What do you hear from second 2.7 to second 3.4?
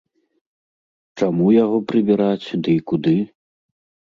куды?